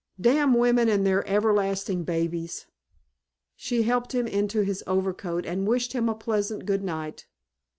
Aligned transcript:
Damn 0.19 0.55
women 0.55 0.89
and 0.89 1.05
their 1.05 1.23
everlasting 1.27 2.03
babies." 2.05 2.65
She 3.55 3.83
helped 3.83 4.15
him 4.15 4.25
into 4.25 4.61
his 4.61 4.83
overcoat 4.87 5.45
and 5.45 5.67
wished 5.67 5.93
him 5.93 6.09
a 6.09 6.15
pleasant 6.15 6.65
good 6.65 6.83
night. 6.83 7.27